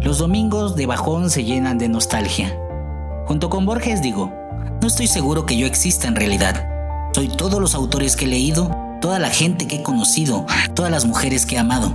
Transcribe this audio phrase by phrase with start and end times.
[0.00, 2.56] Los domingos de bajón se llenan de nostalgia.
[3.26, 4.32] Junto con Borges digo,
[4.80, 6.68] no estoy seguro que yo exista en realidad.
[7.12, 11.04] Soy todos los autores que he leído, toda la gente que he conocido, todas las
[11.04, 11.92] mujeres que he amado,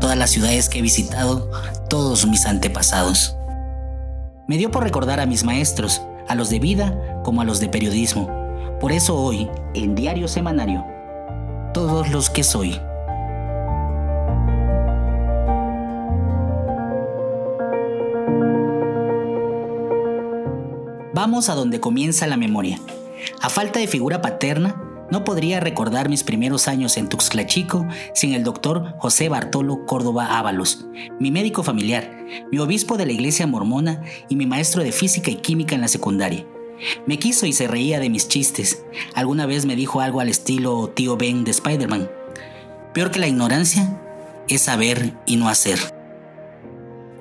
[0.00, 1.50] todas las ciudades que he visitado,
[1.88, 3.36] todos mis antepasados.
[4.46, 7.70] Me dio por recordar a mis maestros, a los de vida como a los de
[7.70, 8.28] periodismo.
[8.80, 10.84] Por eso hoy, en Diario Semanario,
[11.72, 12.78] todos los que soy.
[21.26, 22.78] Vamos a donde comienza la memoria.
[23.42, 24.80] A falta de figura paterna,
[25.10, 30.38] no podría recordar mis primeros años en Tuxtla Chico sin el doctor José Bartolo Córdoba
[30.38, 30.86] Ábalos,
[31.18, 32.16] mi médico familiar,
[32.52, 35.88] mi obispo de la iglesia mormona y mi maestro de física y química en la
[35.88, 36.46] secundaria.
[37.06, 38.84] Me quiso y se reía de mis chistes.
[39.12, 42.08] Alguna vez me dijo algo al estilo tío Ben de Spider-Man.
[42.94, 44.00] Peor que la ignorancia
[44.46, 45.95] es saber y no hacer.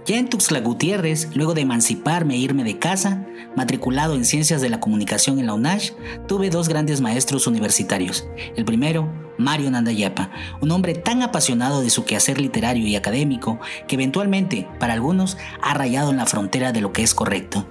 [0.06, 3.26] Ya en Tuxtla Gutiérrez, luego de emanciparme e irme de casa,
[3.56, 5.94] matriculado en Ciencias de la Comunicación en la UNASH,
[6.28, 8.28] tuve dos grandes maestros universitarios.
[8.56, 10.30] El primero, Mario Nandayapa,
[10.62, 15.74] un hombre tan apasionado de su quehacer literario y académico que eventualmente, para algunos, ha
[15.74, 17.66] rayado en la frontera de lo que es correcto.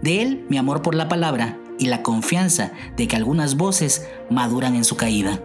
[0.00, 4.76] De él, mi amor por la palabra y la confianza de que algunas voces maduran
[4.76, 5.40] en su caída.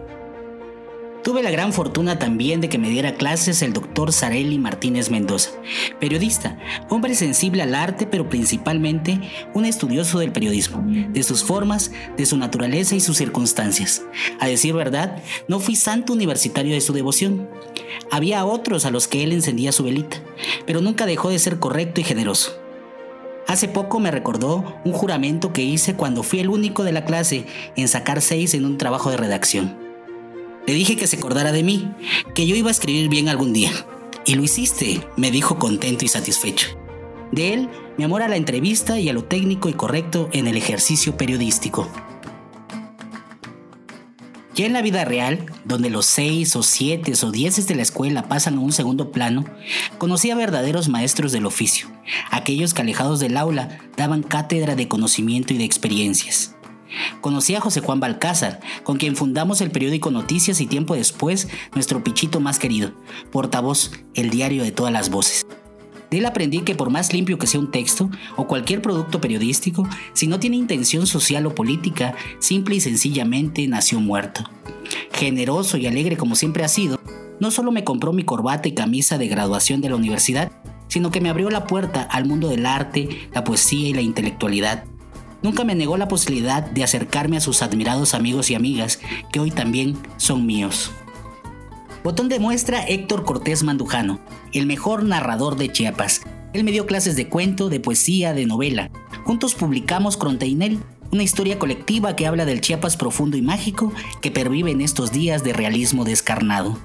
[1.24, 5.52] Tuve la gran fortuna también de que me diera clases el doctor Sareli Martínez Mendoza,
[5.98, 6.58] periodista,
[6.90, 9.18] hombre sensible al arte, pero principalmente
[9.54, 14.02] un estudioso del periodismo, de sus formas, de su naturaleza y sus circunstancias.
[14.38, 17.48] A decir verdad, no fui santo universitario de su devoción.
[18.10, 20.18] Había otros a los que él encendía su velita,
[20.66, 22.60] pero nunca dejó de ser correcto y generoso.
[23.46, 27.46] Hace poco me recordó un juramento que hice cuando fui el único de la clase
[27.76, 29.83] en sacar seis en un trabajo de redacción.
[30.66, 31.90] Le dije que se acordara de mí,
[32.34, 33.70] que yo iba a escribir bien algún día.
[34.24, 36.68] Y lo hiciste, me dijo contento y satisfecho.
[37.32, 40.56] De él, mi amor a la entrevista y a lo técnico y correcto en el
[40.56, 41.88] ejercicio periodístico.
[44.54, 48.28] Ya en la vida real, donde los seis o siete o dieces de la escuela
[48.28, 49.44] pasan a un segundo plano,
[49.98, 51.88] conocí a verdaderos maestros del oficio,
[52.30, 56.53] aquellos que alejados del aula daban cátedra de conocimiento y de experiencias.
[57.20, 62.04] Conocí a José Juan Balcázar, con quien fundamos el periódico Noticias y tiempo después nuestro
[62.04, 62.92] pichito más querido,
[63.30, 65.46] portavoz, el diario de todas las voces.
[66.10, 69.88] De él aprendí que por más limpio que sea un texto o cualquier producto periodístico,
[70.12, 74.44] si no tiene intención social o política, simple y sencillamente nació muerto.
[75.12, 77.00] Generoso y alegre como siempre ha sido,
[77.40, 80.52] no solo me compró mi corbata y camisa de graduación de la universidad,
[80.88, 84.84] sino que me abrió la puerta al mundo del arte, la poesía y la intelectualidad
[85.44, 88.98] nunca me negó la posibilidad de acercarme a sus admirados amigos y amigas,
[89.30, 90.90] que hoy también son míos.
[92.02, 94.20] Botón de muestra Héctor Cortés Mandujano,
[94.52, 96.22] el mejor narrador de Chiapas.
[96.54, 98.90] Él me dio clases de cuento, de poesía, de novela.
[99.24, 100.78] Juntos publicamos Cronteinel,
[101.12, 105.44] una historia colectiva que habla del Chiapas profundo y mágico que pervive en estos días
[105.44, 106.78] de realismo descarnado.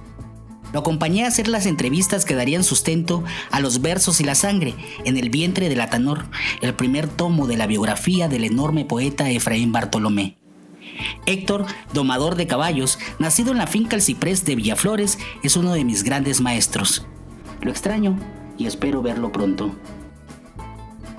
[0.74, 4.76] Lo acompañé a hacer las entrevistas que darían sustento a los versos y la sangre
[5.04, 6.26] en el vientre del Atanor,
[6.62, 10.38] el primer tomo de la biografía del enorme poeta Efraín Bartolomé.
[11.26, 15.86] Héctor, domador de caballos, nacido en la finca El Ciprés de Villaflores, es uno de
[15.86, 17.06] mis grandes maestros.
[17.62, 18.18] Lo extraño
[18.58, 19.76] y espero verlo pronto.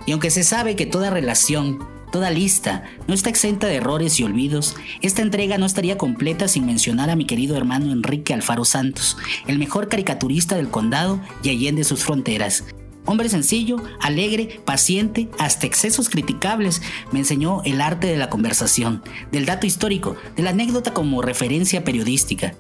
[0.06, 1.78] Y aunque se sabe que toda relación,
[2.10, 6.66] toda lista, no está exenta de errores y olvidos, esta entrega no estaría completa sin
[6.66, 9.16] mencionar a mi querido hermano Enrique Alfaro Santos,
[9.47, 12.65] el mejor caricaturista del condado y allende sus fronteras.
[13.06, 16.82] Hombre sencillo, alegre, paciente, hasta excesos criticables,
[17.12, 21.82] me enseñó el arte de la conversación, del dato histórico, de la anécdota como referencia
[21.82, 22.54] periodística.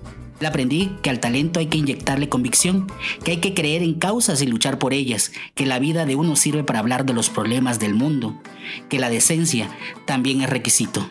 [0.46, 2.90] Aprendí que al talento hay que inyectarle convicción,
[3.24, 6.34] que hay que creer en causas y luchar por ellas, que la vida de uno
[6.34, 8.40] sirve para hablar de los problemas del mundo,
[8.88, 9.70] que la decencia
[10.06, 11.10] también es requisito.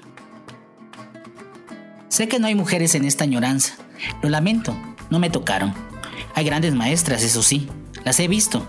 [2.10, 3.76] Sé que no hay mujeres en esta añoranza.
[4.22, 4.76] Lo lamento,
[5.10, 5.74] no me tocaron.
[6.34, 7.68] Hay grandes maestras, eso sí,
[8.04, 8.66] las he visto.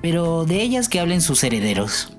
[0.00, 2.12] Pero de ellas que hablen sus herederos.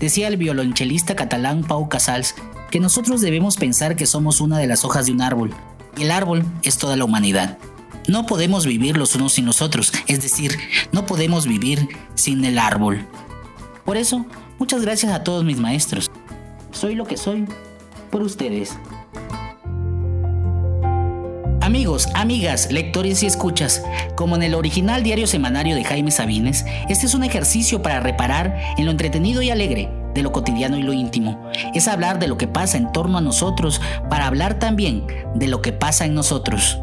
[0.00, 2.34] Decía el violonchelista catalán Pau Casals
[2.70, 5.54] que nosotros debemos pensar que somos una de las hojas de un árbol,
[5.98, 7.58] el árbol es toda la humanidad.
[8.08, 10.58] No podemos vivir los unos sin los otros, es decir,
[10.90, 13.06] no podemos vivir sin el árbol.
[13.84, 14.26] Por eso,
[14.58, 16.10] muchas gracias a todos mis maestros.
[16.72, 17.46] Soy lo que soy
[18.10, 18.76] por ustedes.
[21.60, 23.82] Amigos, amigas, lectores y escuchas,
[24.16, 28.58] como en el original diario semanario de Jaime Sabines, este es un ejercicio para reparar
[28.76, 31.50] en lo entretenido y alegre de lo cotidiano y lo íntimo.
[31.74, 35.62] Es hablar de lo que pasa en torno a nosotros para hablar también de lo
[35.62, 36.80] que pasa en nosotros.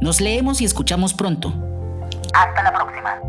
[0.00, 1.52] Nos leemos y escuchamos pronto.
[2.32, 3.19] Hasta la próxima.